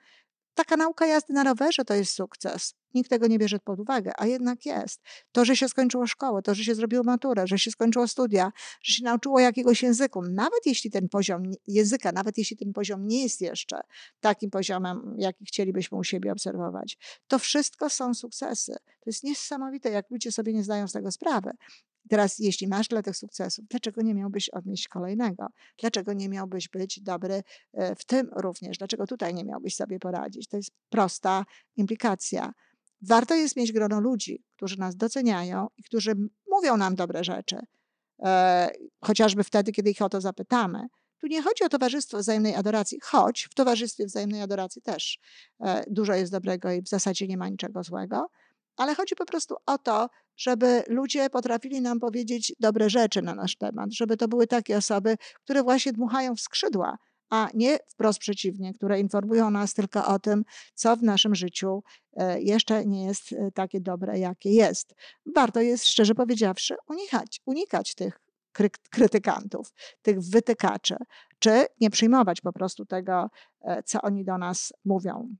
Taka 0.54 0.76
nauka 0.76 1.06
jazdy 1.06 1.32
na 1.32 1.44
rowerze 1.44 1.84
to 1.84 1.94
jest 1.94 2.12
sukces. 2.12 2.74
Nikt 2.94 3.10
tego 3.10 3.26
nie 3.26 3.38
bierze 3.38 3.58
pod 3.58 3.80
uwagę, 3.80 4.12
a 4.16 4.26
jednak 4.26 4.66
jest. 4.66 5.00
To, 5.32 5.44
że 5.44 5.56
się 5.56 5.68
skończyło 5.68 6.06
szkołę, 6.06 6.42
to, 6.42 6.54
że 6.54 6.64
się 6.64 6.74
zrobiło 6.74 7.02
maturę, 7.02 7.46
że 7.46 7.58
się 7.58 7.70
skończyło 7.70 8.08
studia, 8.08 8.52
że 8.82 8.92
się 8.94 9.04
nauczyło 9.04 9.40
jakiegoś 9.40 9.82
języku, 9.82 10.22
nawet 10.22 10.66
jeśli 10.66 10.90
ten 10.90 11.08
poziom 11.08 11.42
języka, 11.66 12.12
nawet 12.12 12.38
jeśli 12.38 12.56
ten 12.56 12.72
poziom 12.72 13.06
nie 13.06 13.22
jest 13.22 13.40
jeszcze 13.40 13.80
takim 14.20 14.50
poziomem, 14.50 15.14
jaki 15.18 15.44
chcielibyśmy 15.44 15.98
u 15.98 16.04
siebie 16.04 16.32
obserwować, 16.32 16.98
to 17.28 17.38
wszystko 17.38 17.90
są 17.90 18.14
sukcesy. 18.14 18.72
To 18.86 19.04
jest 19.06 19.24
niesamowite, 19.24 19.90
jak 19.90 20.10
ludzie 20.10 20.32
sobie 20.32 20.52
nie 20.52 20.64
zdają 20.64 20.88
z 20.88 20.92
tego 20.92 21.12
sprawy. 21.12 21.50
Teraz, 22.08 22.38
jeśli 22.38 22.68
masz 22.68 22.88
dla 22.88 23.02
tych 23.02 23.16
sukcesów, 23.16 23.64
dlaczego 23.70 24.02
nie 24.02 24.14
miałbyś 24.14 24.48
odnieść 24.48 24.88
kolejnego? 24.88 25.46
Dlaczego 25.78 26.12
nie 26.12 26.28
miałbyś 26.28 26.68
być 26.68 27.00
dobry 27.00 27.42
e, 27.72 27.94
w 27.94 28.04
tym 28.04 28.30
również? 28.36 28.78
Dlaczego 28.78 29.06
tutaj 29.06 29.34
nie 29.34 29.44
miałbyś 29.44 29.76
sobie 29.76 29.98
poradzić? 29.98 30.48
To 30.48 30.56
jest 30.56 30.70
prosta 30.88 31.44
implikacja. 31.76 32.52
Warto 33.02 33.34
jest 33.34 33.56
mieć 33.56 33.72
grono 33.72 34.00
ludzi, 34.00 34.44
którzy 34.56 34.78
nas 34.78 34.96
doceniają 34.96 35.66
i 35.76 35.82
którzy 35.82 36.12
mówią 36.50 36.76
nam 36.76 36.94
dobre 36.94 37.24
rzeczy, 37.24 37.56
e, 38.22 38.70
chociażby 39.04 39.44
wtedy, 39.44 39.72
kiedy 39.72 39.90
ich 39.90 40.02
o 40.02 40.08
to 40.08 40.20
zapytamy. 40.20 40.86
Tu 41.20 41.26
nie 41.26 41.42
chodzi 41.42 41.64
o 41.64 41.68
towarzystwo 41.68 42.18
wzajemnej 42.18 42.54
adoracji, 42.54 42.98
choć 43.02 43.48
w 43.50 43.54
towarzystwie 43.54 44.06
wzajemnej 44.06 44.42
adoracji 44.42 44.82
też 44.82 45.18
e, 45.60 45.84
dużo 45.90 46.14
jest 46.14 46.32
dobrego 46.32 46.72
i 46.72 46.82
w 46.82 46.88
zasadzie 46.88 47.26
nie 47.26 47.36
ma 47.36 47.48
niczego 47.48 47.82
złego, 47.82 48.26
ale 48.80 48.94
chodzi 48.94 49.14
po 49.16 49.24
prostu 49.24 49.56
o 49.66 49.78
to, 49.78 50.08
żeby 50.36 50.82
ludzie 50.88 51.30
potrafili 51.30 51.80
nam 51.80 52.00
powiedzieć 52.00 52.52
dobre 52.60 52.90
rzeczy 52.90 53.22
na 53.22 53.34
nasz 53.34 53.56
temat, 53.56 53.92
żeby 53.92 54.16
to 54.16 54.28
były 54.28 54.46
takie 54.46 54.76
osoby, 54.76 55.16
które 55.44 55.62
właśnie 55.62 55.92
dmuchają 55.92 56.36
w 56.36 56.40
skrzydła, 56.40 56.98
a 57.30 57.48
nie 57.54 57.78
wprost 57.88 58.18
przeciwnie, 58.18 58.74
które 58.74 59.00
informują 59.00 59.50
nas 59.50 59.74
tylko 59.74 60.06
o 60.06 60.18
tym, 60.18 60.44
co 60.74 60.96
w 60.96 61.02
naszym 61.02 61.34
życiu 61.34 61.82
e, 62.16 62.42
jeszcze 62.42 62.86
nie 62.86 63.04
jest 63.04 63.32
e, 63.32 63.50
takie 63.54 63.80
dobre, 63.80 64.18
jakie 64.18 64.50
jest. 64.50 64.94
Warto 65.34 65.60
jest, 65.60 65.86
szczerze 65.86 66.14
powiedziawszy, 66.14 66.74
unikać, 66.88 67.40
unikać 67.46 67.94
tych 67.94 68.20
krytykantów, 68.90 69.72
tych 70.02 70.20
wytykaczy, 70.20 70.96
czy 71.38 71.66
nie 71.80 71.90
przyjmować 71.90 72.40
po 72.40 72.52
prostu 72.52 72.86
tego, 72.86 73.30
e, 73.60 73.82
co 73.82 74.02
oni 74.02 74.24
do 74.24 74.38
nas 74.38 74.72
mówią 74.84 75.36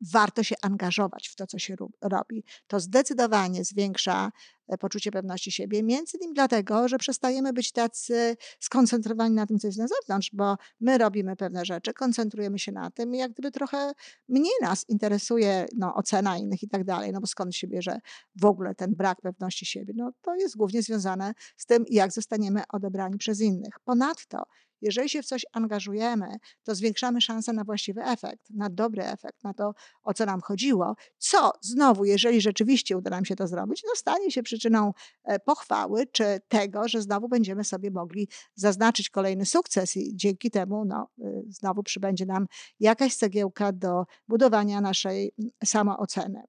warto 0.00 0.42
się 0.42 0.54
angażować 0.62 1.28
w 1.28 1.36
to, 1.36 1.46
co 1.46 1.58
się 1.58 1.76
robi. 2.00 2.44
To 2.66 2.80
zdecydowanie 2.80 3.64
zwiększa 3.64 4.32
e, 4.68 4.78
poczucie 4.78 5.10
pewności 5.10 5.52
siebie, 5.52 5.82
między 5.82 6.16
innymi 6.16 6.34
dlatego, 6.34 6.88
że 6.88 6.98
przestajemy 6.98 7.52
być 7.52 7.72
tacy 7.72 8.36
skoncentrowani 8.60 9.34
na 9.34 9.46
tym, 9.46 9.58
co 9.58 9.66
jest 9.66 9.78
na 9.78 9.86
zewnątrz, 9.86 10.30
bo 10.32 10.56
my 10.80 10.98
robimy 10.98 11.36
pewne 11.36 11.64
rzeczy, 11.64 11.92
koncentrujemy 11.92 12.58
się 12.58 12.72
na 12.72 12.90
tym 12.90 13.14
i 13.14 13.18
jak 13.18 13.32
gdyby 13.32 13.50
trochę 13.50 13.92
mniej 14.28 14.52
nas 14.62 14.84
interesuje 14.88 15.66
no, 15.76 15.94
ocena 15.94 16.38
innych 16.38 16.62
i 16.62 16.68
tak 16.68 16.84
dalej, 16.84 17.12
no 17.12 17.20
bo 17.20 17.26
skąd 17.26 17.56
się 17.56 17.66
bierze 17.66 18.00
w 18.40 18.44
ogóle 18.44 18.74
ten 18.74 18.94
brak 18.94 19.20
pewności 19.20 19.66
siebie? 19.66 19.92
No 19.96 20.12
to 20.22 20.34
jest 20.34 20.56
głównie 20.56 20.82
związane 20.82 21.34
z 21.56 21.66
tym, 21.66 21.84
jak 21.90 22.12
zostaniemy 22.12 22.62
odebrani 22.72 23.18
przez 23.18 23.40
innych. 23.40 23.80
Ponadto, 23.84 24.42
jeżeli 24.82 25.08
się 25.08 25.22
w 25.22 25.26
coś 25.26 25.46
angażujemy, 25.52 26.36
to 26.64 26.74
zwiększamy 26.74 27.20
szansę 27.20 27.52
na 27.52 27.64
właściwy 27.64 28.04
efekt, 28.04 28.50
na 28.50 28.70
dobry 28.70 29.04
efekt, 29.04 29.44
na 29.44 29.54
to, 29.54 29.72
o 30.02 30.14
co 30.14 30.26
nam 30.26 30.40
chodziło, 30.40 30.94
co 31.18 31.52
znowu, 31.60 32.04
jeżeli 32.04 32.40
rzeczywiście 32.40 32.96
uda 32.96 33.10
nam 33.10 33.24
się 33.24 33.36
to 33.36 33.46
zrobić, 33.46 33.82
no 33.86 33.94
stanie 33.94 34.30
się 34.30 34.42
przyczyną 34.42 34.92
e, 35.24 35.38
pochwały, 35.38 36.06
czy 36.06 36.40
tego, 36.48 36.88
że 36.88 37.02
znowu 37.02 37.28
będziemy 37.28 37.64
sobie 37.64 37.90
mogli 37.90 38.28
zaznaczyć 38.54 39.10
kolejny 39.10 39.46
sukces 39.46 39.96
i 39.96 40.16
dzięki 40.16 40.50
temu 40.50 40.84
no, 40.84 41.08
y, 41.18 41.44
znowu 41.48 41.82
przybędzie 41.82 42.26
nam 42.26 42.46
jakaś 42.80 43.16
cegiełka 43.16 43.72
do 43.72 44.04
budowania 44.28 44.80
naszej 44.80 45.32
samooceny. 45.64 46.42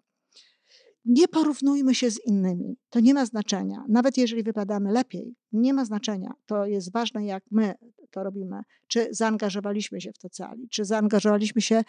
Nie 1.06 1.28
porównujmy 1.28 1.96
się 1.96 2.12
z 2.12 2.26
innymi. 2.26 2.78
To 2.90 3.00
nie 3.00 3.14
ma 3.14 3.26
znaczenia. 3.26 3.86
Nawet 3.90 4.18
jeżeli 4.18 4.44
wypadamy 4.44 4.92
lepiej, 4.92 5.36
nie 5.52 5.74
ma 5.74 5.86
znaczenia. 5.86 6.34
To 6.46 6.66
jest 6.66 6.92
ważne, 6.92 7.26
jak 7.26 7.44
my 7.52 7.74
to 8.12 8.24
robimy. 8.24 8.62
Czy 8.88 9.08
zaangażowaliśmy 9.12 10.02
się 10.02 10.12
w 10.14 10.18
to 10.18 10.30
cali, 10.30 10.70
czy 10.70 10.86
zaangażowaliśmy 10.86 11.62
się 11.62 11.76
e, 11.76 11.84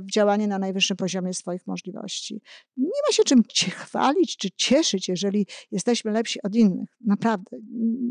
w 0.00 0.10
działanie 0.10 0.48
na 0.48 0.58
najwyższym 0.58 0.96
poziomie 0.96 1.34
swoich 1.34 1.66
możliwości. 1.66 2.42
Nie 2.76 3.00
ma 3.08 3.12
się 3.12 3.24
czym 3.24 3.42
chwalić 3.70 4.36
czy 4.36 4.50
cieszyć, 4.50 5.08
jeżeli 5.08 5.46
jesteśmy 5.70 6.10
lepsi 6.10 6.42
od 6.42 6.54
innych. 6.54 6.88
Naprawdę. 7.00 7.56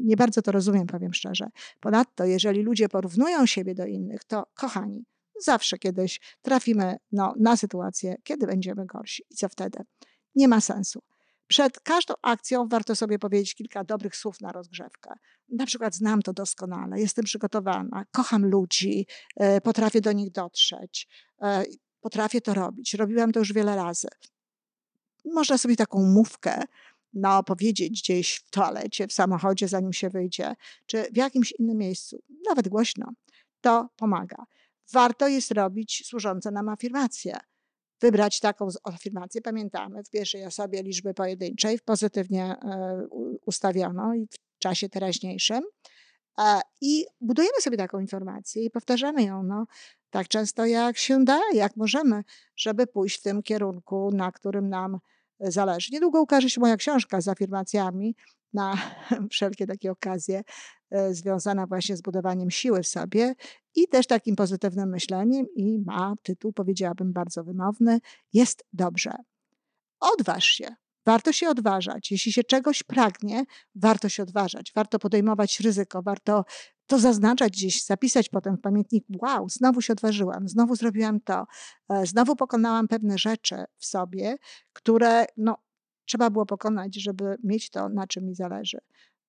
Nie 0.06 0.16
bardzo 0.16 0.42
to 0.42 0.52
rozumiem, 0.52 0.88
powiem 0.88 1.14
szczerze. 1.14 1.50
Ponadto, 1.80 2.26
jeżeli 2.26 2.62
ludzie 2.62 2.90
porównują 2.90 3.46
siebie 3.46 3.76
do 3.76 3.86
innych, 3.86 4.24
to 4.24 4.44
kochani, 4.54 5.06
zawsze 5.40 5.78
kiedyś 5.78 6.20
trafimy 6.42 6.98
no, 7.12 7.34
na 7.40 7.58
sytuację, 7.58 8.16
kiedy 8.24 8.48
będziemy 8.48 8.86
gorsi. 8.86 9.24
I 9.30 9.36
co 9.36 9.50
wtedy? 9.50 9.80
nie 10.36 10.48
ma 10.48 10.62
sensu. 10.62 11.02
Przed 11.50 11.80
każdą 11.80 12.14
akcją 12.22 12.68
warto 12.68 12.96
sobie 12.96 13.20
powiedzieć 13.20 13.56
kilka 13.56 13.84
dobrych 13.84 14.16
słów 14.16 14.42
na 14.42 14.52
rozgrzewkę. 14.52 15.14
Na 15.50 15.66
przykład 15.66 15.96
znam 15.96 16.22
to 16.22 16.34
doskonale, 16.34 17.00
jestem 17.00 17.26
przygotowana, 17.26 18.06
kocham 18.12 18.46
ludzi, 18.46 19.08
e, 19.36 19.62
potrafię 19.62 20.02
do 20.02 20.12
nich 20.12 20.32
dotrzeć, 20.32 21.08
e, 21.42 21.64
potrafię 22.02 22.42
to 22.42 22.54
robić. 22.54 22.94
Robiłam 22.94 23.32
to 23.32 23.40
już 23.40 23.54
wiele 23.54 23.76
razy. 23.76 24.08
Można 25.26 25.58
sobie 25.58 25.76
taką 25.76 26.04
mówkę 26.04 26.64
no, 27.14 27.44
powiedzieć 27.44 28.02
gdzieś 28.02 28.36
w 28.36 28.50
toalecie, 28.50 29.08
w 29.08 29.14
samochodzie, 29.14 29.68
zanim 29.68 29.94
się 29.94 30.10
wyjdzie, 30.10 30.56
czy 30.86 31.04
w 31.04 31.18
jakimś 31.18 31.54
innym 31.60 31.78
miejscu, 31.78 32.24
nawet 32.50 32.68
głośno. 32.68 33.12
To 33.62 33.90
pomaga. 33.96 34.46
Warto 34.94 35.28
jest 35.28 35.52
robić 35.52 36.04
służące 36.08 36.52
nam 36.52 36.70
afirmacje 36.70 37.40
wybrać 38.02 38.40
taką 38.40 38.68
afirmację. 38.84 39.42
Pamiętamy 39.42 40.04
w 40.04 40.10
pierwszej 40.10 40.46
osobie 40.46 40.84
liczby 40.84 41.14
pojedynczej, 41.14 41.80
pozytywnie 41.86 42.44
e, 42.46 43.08
ustawioną 43.46 44.14
i 44.14 44.28
w 44.28 44.60
czasie 44.60 44.90
teraźniejszym. 44.90 45.64
I 46.82 47.06
budujemy 47.22 47.62
sobie 47.62 47.78
taką 47.78 48.00
informację 48.00 48.66
i 48.66 48.70
powtarzamy 48.70 49.24
ją 49.24 49.44
no, 49.44 49.66
tak 50.10 50.28
często, 50.28 50.66
jak 50.66 50.98
się 50.98 51.24
da, 51.24 51.40
jak 51.54 51.76
możemy, 51.76 52.24
żeby 52.56 52.88
pójść 52.88 53.20
w 53.20 53.22
tym 53.22 53.44
kierunku, 53.44 54.12
na 54.14 54.32
którym 54.32 54.70
nam 54.70 55.00
zależy. 55.40 55.90
Niedługo 55.94 56.22
ukaże 56.22 56.50
się 56.50 56.62
moja 56.62 56.78
książka 56.78 57.22
z 57.22 57.28
afirmacjami 57.28 58.16
na 58.54 58.78
wszelkie 59.32 59.68
takie 59.68 59.92
okazje 59.92 60.42
e, 60.92 61.14
związana 61.14 61.68
właśnie 61.68 61.98
z 61.98 62.02
budowaniem 62.02 62.52
siły 62.52 62.84
w 62.84 62.88
sobie 62.88 63.36
i 63.76 63.88
też 63.88 64.08
takim 64.08 64.36
pozytywnym 64.36 64.90
myśleniem 64.90 65.46
i 65.56 65.80
ma 65.86 66.14
tytuł, 66.24 66.54
powiedziałabym, 66.54 67.14
bardzo 67.14 67.44
wymowny, 67.44 68.00
jest 68.34 68.66
dobrze. 68.74 69.12
Odważ 70.00 70.46
się. 70.46 70.76
Warto 71.06 71.32
się 71.32 71.50
odważać. 71.50 72.12
Jeśli 72.12 72.34
się 72.34 72.44
czegoś 72.44 72.84
pragnie, 72.84 73.44
warto 73.76 74.10
się 74.10 74.24
odważać, 74.24 74.72
warto 74.76 75.00
podejmować 75.00 75.60
ryzyko, 75.60 76.02
warto 76.02 76.46
to 76.88 77.00
zaznaczać 77.00 77.52
gdzieś, 77.52 77.86
zapisać 77.86 78.30
potem 78.30 78.58
w 78.58 78.62
pamiętnik, 78.62 79.06
wow, 79.22 79.50
znowu 79.50 79.82
się 79.82 79.94
odważyłam, 79.94 80.48
znowu 80.48 80.76
zrobiłam 80.76 81.20
to, 81.20 81.46
e, 81.90 82.06
znowu 82.06 82.36
pokonałam 82.36 82.88
pewne 82.88 83.18
rzeczy 83.18 83.56
w 83.78 83.86
sobie, 83.86 84.38
które 84.74 85.26
no, 85.38 85.58
trzeba 86.10 86.30
było 86.30 86.46
pokonać, 86.46 86.96
żeby 86.96 87.38
mieć 87.44 87.70
to, 87.70 87.90
na 87.90 88.08
czym 88.08 88.26
mi 88.26 88.36
zależy. 88.36 88.78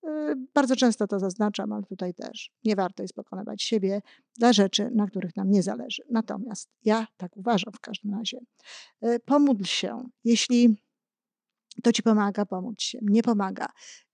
Y, 0.04 0.36
bardzo 0.54 0.76
często 0.76 1.06
to 1.06 1.18
zaznaczam, 1.18 1.72
ale 1.72 1.82
tutaj 1.82 2.14
też 2.14 2.50
nie 2.64 2.76
warto 2.76 3.02
jest 3.02 3.14
pokonywać 3.14 3.62
siebie 3.62 4.02
dla 4.38 4.52
rzeczy, 4.52 4.90
na 4.94 5.06
których 5.06 5.36
nam 5.36 5.50
nie 5.50 5.62
zależy. 5.62 6.02
Natomiast 6.10 6.68
ja 6.84 7.06
tak 7.16 7.36
uważam 7.36 7.72
w 7.72 7.80
każdym 7.80 8.14
razie. 8.14 8.38
Y, 9.04 9.20
pomódl 9.24 9.64
się. 9.64 10.08
Jeśli 10.24 10.76
to 11.82 11.92
ci 11.92 12.02
pomaga, 12.02 12.46
pomóc 12.46 12.82
się. 12.82 12.98
Nie 13.02 13.22
pomaga. 13.22 13.66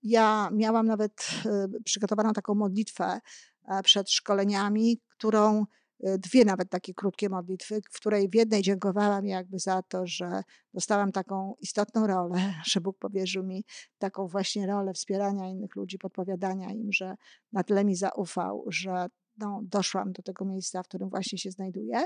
Ja 0.03 0.49
miałam 0.53 0.87
nawet 0.87 1.27
y, 1.45 1.83
przygotowaną 1.83 2.33
taką 2.33 2.55
modlitwę 2.55 3.19
e, 3.67 3.83
przed 3.83 4.11
szkoleniami, 4.11 5.01
którą 5.09 5.65
dwie 5.99 6.45
nawet 6.45 6.69
takie 6.69 6.93
krótkie 6.93 7.29
modlitwy, 7.29 7.81
w 7.91 7.99
której 7.99 8.29
w 8.29 8.35
jednej 8.35 8.61
dziękowałam 8.61 9.25
jakby 9.25 9.59
za 9.59 9.81
to, 9.81 10.07
że 10.07 10.41
dostałam 10.73 11.11
taką 11.11 11.55
istotną 11.61 12.07
rolę, 12.07 12.53
że 12.71 12.81
Bóg 12.81 12.97
powierzył 12.99 13.43
mi 13.43 13.63
taką 13.97 14.27
właśnie 14.27 14.67
rolę 14.67 14.93
wspierania 14.93 15.47
innych 15.47 15.75
ludzi, 15.75 15.97
podpowiadania 15.97 16.71
im, 16.71 16.91
że 16.91 17.15
na 17.51 17.63
tyle 17.63 17.85
mi 17.85 17.95
zaufał, 17.95 18.65
że 18.67 19.07
no, 19.37 19.61
doszłam 19.63 20.11
do 20.11 20.23
tego 20.23 20.45
miejsca, 20.45 20.83
w 20.83 20.87
którym 20.87 21.09
właśnie 21.09 21.37
się 21.37 21.51
znajduję. 21.51 22.05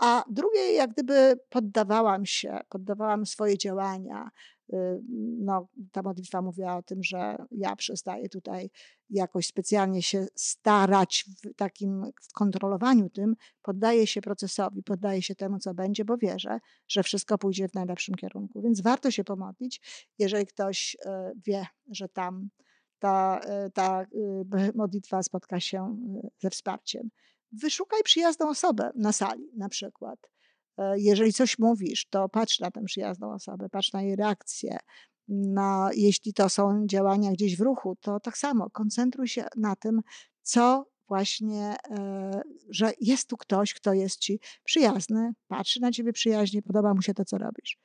A 0.00 0.24
drugie, 0.30 0.72
jak 0.72 0.90
gdyby 0.90 1.40
poddawałam 1.48 2.26
się, 2.26 2.58
poddawałam 2.68 3.26
swoje 3.26 3.58
działania. 3.58 4.30
Y, 4.72 5.00
no, 5.38 5.68
ta 5.92 6.02
modlitwa 6.02 6.42
mówiła 6.42 6.76
o 6.76 6.82
tym, 6.82 7.02
że 7.02 7.36
ja 7.50 7.76
przestaję 7.76 8.28
tutaj 8.28 8.70
jakoś 9.10 9.46
specjalnie 9.46 10.02
się 10.02 10.26
starać 10.34 11.24
w 11.44 11.54
takim 11.54 12.04
w 12.22 12.32
kontrolowaniu 12.32 13.10
tym, 13.10 13.34
poddaję 13.62 14.06
się 14.06 14.20
procesowi, 14.20 14.82
poddaję 14.82 15.22
się 15.22 15.34
temu, 15.34 15.58
co 15.58 15.74
będzie, 15.74 16.04
bo 16.04 16.16
wierzę, 16.16 16.58
że 16.88 17.02
wszystko 17.02 17.38
pójdzie 17.38 17.68
w 17.68 17.74
najlepszym 17.74 18.14
kierunku. 18.14 18.62
Więc 18.62 18.80
warto 18.80 19.10
się 19.10 19.24
pomodlić, 19.24 19.80
jeżeli 20.18 20.46
ktoś 20.46 20.96
y, 21.06 21.08
wie, 21.46 21.66
że 21.90 22.08
tam 22.08 22.48
ta, 22.98 23.40
ta 23.74 24.06
modlitwa 24.74 25.22
spotka 25.22 25.60
się 25.60 25.96
ze 26.38 26.50
wsparciem. 26.50 27.10
Wyszukaj 27.52 28.02
przyjazną 28.02 28.48
osobę 28.48 28.90
na 28.94 29.12
sali, 29.12 29.50
na 29.56 29.68
przykład. 29.68 30.30
Jeżeli 30.96 31.32
coś 31.32 31.58
mówisz, 31.58 32.06
to 32.10 32.28
patrz 32.28 32.60
na 32.60 32.70
tę 32.70 32.84
przyjazną 32.84 33.32
osobę, 33.32 33.68
patrz 33.68 33.92
na 33.92 34.02
jej 34.02 34.16
reakcję. 34.16 34.78
Na, 35.28 35.90
jeśli 35.94 36.34
to 36.34 36.48
są 36.48 36.86
działania 36.86 37.32
gdzieś 37.32 37.56
w 37.56 37.60
ruchu, 37.60 37.96
to 38.00 38.20
tak 38.20 38.38
samo 38.38 38.70
koncentruj 38.70 39.28
się 39.28 39.46
na 39.56 39.76
tym, 39.76 40.00
co 40.42 40.86
właśnie, 41.08 41.76
e, 41.90 42.42
że 42.70 42.92
jest 43.00 43.28
tu 43.28 43.36
ktoś, 43.36 43.74
kto 43.74 43.92
jest 43.92 44.18
ci 44.18 44.40
przyjazny, 44.64 45.32
patrzy 45.48 45.80
na 45.80 45.92
ciebie 45.92 46.12
przyjaźnie, 46.12 46.62
podoba 46.62 46.94
mu 46.94 47.02
się 47.02 47.14
to, 47.14 47.24
co 47.24 47.38
robisz. 47.38 47.78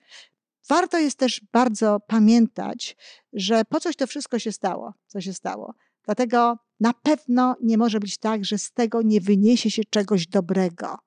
Warto 0.69 0.97
jest 0.99 1.17
też 1.17 1.41
bardzo 1.51 1.99
pamiętać, 2.07 2.97
że 3.33 3.65
po 3.65 3.79
coś 3.79 3.95
to 3.95 4.07
wszystko 4.07 4.39
się 4.39 4.51
stało, 4.51 4.93
co 5.07 5.21
się 5.21 5.33
stało. 5.33 5.73
Dlatego 6.05 6.57
na 6.79 6.93
pewno 6.93 7.55
nie 7.61 7.77
może 7.77 7.99
być 7.99 8.17
tak, 8.17 8.45
że 8.45 8.57
z 8.57 8.71
tego 8.71 9.01
nie 9.01 9.21
wyniesie 9.21 9.71
się 9.71 9.83
czegoś 9.89 10.27
dobrego. 10.27 10.97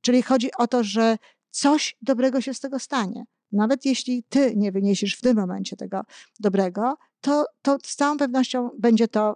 Czyli 0.00 0.22
chodzi 0.22 0.50
o 0.58 0.66
to, 0.66 0.84
że 0.84 1.16
coś 1.50 1.96
dobrego 2.02 2.40
się 2.40 2.54
z 2.54 2.60
tego 2.60 2.78
stanie. 2.78 3.24
Nawet 3.52 3.84
jeśli 3.84 4.24
ty 4.28 4.56
nie 4.56 4.72
wyniesiesz 4.72 5.16
w 5.16 5.20
tym 5.20 5.36
momencie 5.36 5.76
tego 5.76 6.02
dobrego, 6.40 6.94
to, 7.20 7.44
to 7.62 7.78
z 7.84 7.96
całą 7.96 8.16
pewnością 8.16 8.70
będzie 8.78 9.08
to 9.08 9.34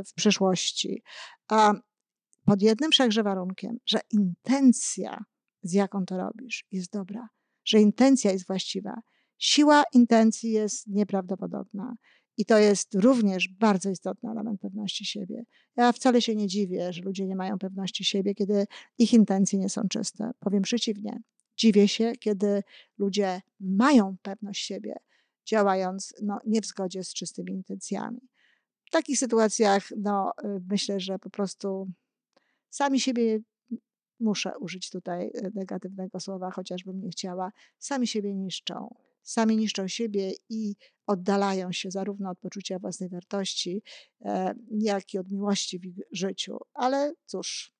y, 0.00 0.04
w 0.04 0.14
przyszłości. 0.14 1.02
A 1.48 1.72
pod 2.44 2.62
jednym 2.62 2.90
wszakże 2.90 3.22
warunkiem, 3.22 3.78
że 3.86 4.00
intencja, 4.10 5.24
z 5.62 5.72
jaką 5.72 6.06
to 6.06 6.16
robisz, 6.16 6.66
jest 6.72 6.92
dobra, 6.92 7.28
że 7.68 7.80
intencja 7.80 8.32
jest 8.32 8.46
właściwa. 8.46 9.00
Siła 9.38 9.84
intencji 9.94 10.50
jest 10.50 10.86
nieprawdopodobna. 10.86 11.94
I 12.36 12.44
to 12.44 12.58
jest 12.58 12.94
również 12.94 13.48
bardzo 13.48 13.90
istotny 13.90 14.30
element 14.30 14.60
pewności 14.60 15.04
siebie. 15.04 15.44
Ja 15.76 15.92
wcale 15.92 16.22
się 16.22 16.36
nie 16.36 16.46
dziwię, 16.46 16.92
że 16.92 17.02
ludzie 17.02 17.26
nie 17.26 17.36
mają 17.36 17.58
pewności 17.58 18.04
siebie, 18.04 18.34
kiedy 18.34 18.66
ich 18.98 19.12
intencje 19.12 19.58
nie 19.58 19.68
są 19.68 19.88
czyste. 19.88 20.30
Powiem 20.40 20.62
przeciwnie. 20.62 21.22
Dziwię 21.56 21.88
się, 21.88 22.12
kiedy 22.20 22.62
ludzie 22.98 23.40
mają 23.60 24.16
pewność 24.22 24.66
siebie, 24.66 24.96
działając 25.46 26.14
no, 26.22 26.38
nie 26.46 26.60
w 26.60 26.66
zgodzie 26.66 27.04
z 27.04 27.14
czystymi 27.14 27.52
intencjami. 27.52 28.20
W 28.84 28.90
takich 28.90 29.18
sytuacjach 29.18 29.88
no, 29.96 30.32
y, 30.44 30.60
myślę, 30.70 31.00
że 31.00 31.18
po 31.18 31.30
prostu 31.30 31.90
sami 32.70 33.00
siebie 33.00 33.40
muszę 34.20 34.58
użyć 34.58 34.90
tutaj 34.90 35.26
y, 35.26 35.50
negatywnego 35.54 36.20
słowa, 36.20 36.50
chociażbym 36.50 37.00
nie 37.00 37.10
chciała, 37.10 37.52
sami 37.78 38.06
siebie 38.06 38.34
niszczą. 38.34 38.94
Sami 39.22 39.56
niszczą 39.56 39.88
siebie 39.88 40.32
i 40.48 40.76
oddalają 41.06 41.72
się 41.72 41.90
zarówno 41.90 42.30
od 42.30 42.38
poczucia 42.38 42.78
własnej 42.78 43.08
wartości, 43.08 43.82
e, 44.24 44.54
jak 44.70 45.14
i 45.14 45.18
od 45.18 45.30
miłości 45.30 45.78
w 45.78 45.84
ich 45.84 45.96
życiu. 46.12 46.58
Ale 46.74 47.14
cóż, 47.26 47.72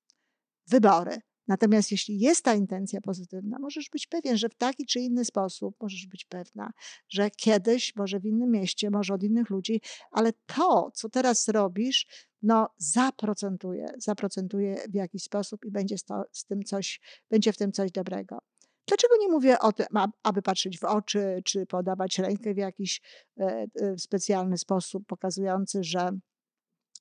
wybory. 0.67 1.17
Natomiast 1.49 1.91
jeśli 1.91 2.19
jest 2.19 2.45
ta 2.45 2.53
intencja 2.53 3.01
pozytywna, 3.01 3.59
możesz 3.59 3.89
być 3.89 4.07
pewien, 4.07 4.37
że 4.37 4.49
w 4.49 4.55
taki 4.55 4.85
czy 4.85 4.99
inny 4.99 5.25
sposób 5.25 5.75
możesz 5.81 6.07
być 6.07 6.25
pewna, 6.25 6.71
że 7.09 7.29
kiedyś, 7.31 7.95
może 7.95 8.19
w 8.19 8.25
innym 8.25 8.51
mieście, 8.51 8.89
może 8.89 9.13
od 9.13 9.23
innych 9.23 9.49
ludzi, 9.49 9.81
ale 10.11 10.33
to, 10.33 10.91
co 10.93 11.09
teraz 11.09 11.47
robisz, 11.47 12.07
no 12.41 12.67
zaprocentuje, 12.77 13.93
zaprocentuje 13.97 14.77
w 14.89 14.95
jakiś 14.95 15.23
sposób 15.23 15.65
i 15.65 15.71
będzie 15.71 15.95
to, 16.07 16.23
z 16.31 16.45
tym 16.45 16.63
coś, 16.63 17.01
będzie 17.29 17.53
w 17.53 17.57
tym 17.57 17.71
coś 17.71 17.91
dobrego. 17.91 18.39
Dlaczego 18.87 19.13
nie 19.19 19.27
mówię 19.27 19.59
o 19.59 19.71
tym, 19.71 19.87
aby 20.23 20.41
patrzeć 20.41 20.79
w 20.79 20.83
oczy, 20.83 21.41
czy 21.45 21.65
podawać 21.65 22.19
rękę 22.19 22.53
w 22.53 22.57
jakiś 22.57 23.01
e, 23.39 23.67
e, 23.81 23.97
specjalny 23.97 24.57
sposób, 24.57 25.05
pokazujący, 25.07 25.83
że 25.83 26.09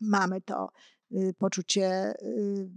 mamy 0.00 0.40
to 0.40 0.68
y, 1.12 1.34
poczucie 1.38 2.14
y, 2.22 2.68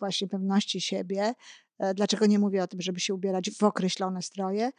właśnie 0.00 0.28
pewności 0.28 0.80
siebie. 0.80 1.34
E, 1.78 1.94
dlaczego 1.94 2.26
nie 2.26 2.38
mówię 2.38 2.62
o 2.62 2.66
tym, 2.66 2.80
żeby 2.80 3.00
się 3.00 3.14
ubierać 3.14 3.50
w 3.50 3.62
określone 3.62 4.22
stroje? 4.22 4.70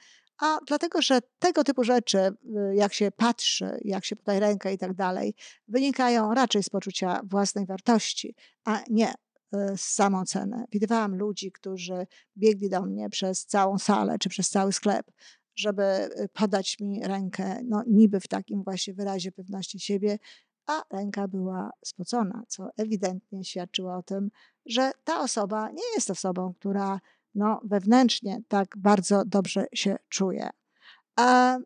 A 0.42 0.60
dlatego, 0.68 1.02
że 1.02 1.20
tego 1.40 1.64
typu 1.64 1.84
rzeczy, 1.84 2.18
y, 2.20 2.76
jak 2.76 2.94
się 2.94 3.12
patrzy, 3.12 3.80
jak 3.82 4.06
się 4.06 4.16
podaje 4.16 4.40
rękę 4.40 4.74
i 4.74 4.78
tak 4.78 4.94
dalej, 4.94 5.36
wynikają 5.68 6.34
raczej 6.34 6.64
z 6.64 6.70
poczucia 6.70 7.22
własnej 7.24 7.66
wartości, 7.66 8.36
a 8.66 8.82
nie 8.90 9.10
y, 9.12 9.78
z 9.78 9.82
samoocenę. 9.82 10.66
Widywałam 10.72 11.16
ludzi, 11.16 11.52
którzy 11.52 12.08
biegli 12.38 12.70
do 12.70 12.82
mnie 12.82 13.10
przez 13.10 13.46
całą 13.46 13.78
salę 13.78 14.16
czy 14.20 14.30
przez 14.30 14.50
cały 14.50 14.74
sklep, 14.74 15.12
żeby 15.56 15.84
y, 15.84 16.30
podać 16.34 16.80
mi 16.80 17.04
rękę, 17.04 17.60
no 17.64 17.84
niby 17.88 18.20
w 18.20 18.28
takim 18.28 18.64
właśnie 18.64 18.94
wyrazie 18.94 19.32
pewności 19.32 19.80
siebie, 19.80 20.20
a 20.68 20.84
ręka 20.92 21.28
była 21.28 21.72
spocona, 21.86 22.44
co 22.48 22.70
ewidentnie 22.78 23.44
świadczyło 23.44 23.96
o 23.96 24.04
tym, 24.04 24.32
że 24.66 24.92
ta 25.04 25.22
osoba 25.22 25.70
nie 25.70 25.94
jest 25.96 26.10
osobą, 26.10 26.54
która 26.60 27.00
no, 27.36 27.62
wewnętrznie 27.64 28.42
tak 28.48 28.78
bardzo 28.78 29.26
dobrze 29.26 29.66
się 29.74 29.96
czuje. 30.10 30.50
A 31.16 31.58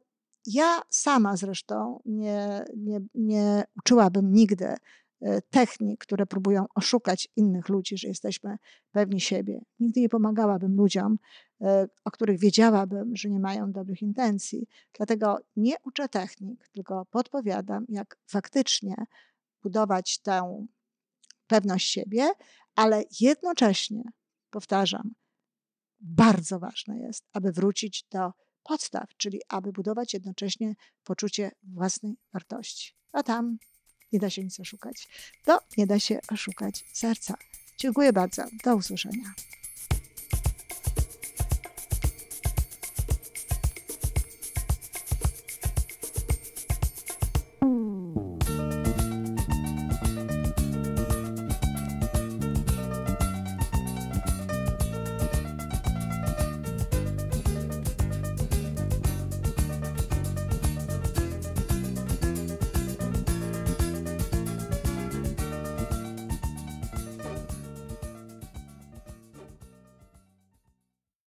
ja 0.45 0.81
sama 0.89 1.37
zresztą 1.37 1.99
nie, 2.05 2.65
nie, 2.77 2.99
nie 3.15 3.63
uczyłabym 3.77 4.33
nigdy 4.33 4.65
e, 4.65 5.41
technik, 5.41 5.99
które 5.99 6.25
próbują 6.25 6.65
oszukać 6.75 7.27
innych 7.35 7.69
ludzi, 7.69 7.97
że 7.97 8.07
jesteśmy 8.07 8.57
pewni 8.91 9.21
siebie. 9.21 9.61
Nigdy 9.79 10.01
nie 10.01 10.09
pomagałabym 10.09 10.75
ludziom, 10.75 11.17
e, 11.61 11.87
o 12.05 12.11
których 12.11 12.39
wiedziałabym, 12.39 13.15
że 13.15 13.29
nie 13.29 13.39
mają 13.39 13.71
dobrych 13.71 14.01
intencji. 14.01 14.67
Dlatego 14.93 15.37
nie 15.55 15.75
uczę 15.83 16.09
technik, 16.09 16.67
tylko 16.67 17.05
podpowiadam, 17.05 17.85
jak 17.89 18.17
faktycznie 18.27 18.95
budować 19.63 20.17
tę 20.17 20.65
pewność 21.47 21.91
siebie, 21.91 22.29
ale 22.75 23.03
jednocześnie, 23.19 24.03
powtarzam, 24.49 25.11
bardzo 25.99 26.59
ważne 26.59 26.99
jest, 26.99 27.23
aby 27.33 27.51
wrócić 27.51 28.05
do 28.11 28.31
podstaw, 28.63 29.09
czyli 29.17 29.41
aby 29.49 29.71
budować 29.71 30.13
jednocześnie 30.13 30.73
poczucie 31.03 31.51
własnej 31.63 32.17
wartości. 32.33 32.95
A 33.11 33.23
tam 33.23 33.57
nie 34.11 34.19
da 34.19 34.29
się 34.29 34.43
nic 34.43 34.59
oszukać. 34.59 35.07
To 35.43 35.59
nie 35.77 35.87
da 35.87 35.99
się 35.99 36.19
oszukać 36.31 36.85
serca. 36.93 37.35
Dziękuję 37.77 38.13
bardzo. 38.13 38.43
Do 38.63 38.75
usłyszenia. 38.75 39.33